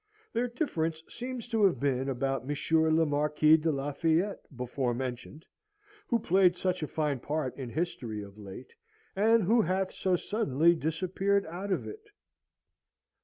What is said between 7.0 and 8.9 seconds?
part in history of late,